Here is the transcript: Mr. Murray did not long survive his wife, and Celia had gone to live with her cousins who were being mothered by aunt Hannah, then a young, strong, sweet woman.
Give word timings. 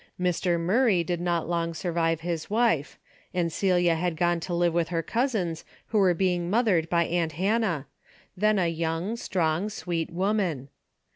Mr. 0.19 0.59
Murray 0.59 1.03
did 1.03 1.21
not 1.21 1.47
long 1.47 1.75
survive 1.75 2.21
his 2.21 2.49
wife, 2.49 2.97
and 3.35 3.53
Celia 3.53 3.93
had 3.93 4.17
gone 4.17 4.39
to 4.39 4.53
live 4.55 4.73
with 4.73 4.87
her 4.87 5.03
cousins 5.03 5.63
who 5.89 5.99
were 5.99 6.15
being 6.15 6.49
mothered 6.49 6.89
by 6.89 7.03
aunt 7.05 7.33
Hannah, 7.33 7.85
then 8.35 8.57
a 8.57 8.65
young, 8.65 9.15
strong, 9.15 9.69
sweet 9.69 10.09
woman. 10.11 10.69